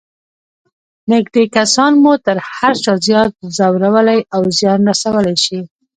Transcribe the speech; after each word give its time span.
نږدې 1.11 1.43
کسان 1.55 1.91
مو 2.03 2.13
تر 2.25 2.37
هر 2.53 2.73
چا 2.83 2.93
زیات 3.07 3.31
ځورولای 3.57 4.19
او 4.35 4.41
زیان 4.57 4.81
رسولای 4.89 5.35
شي. 5.45 5.59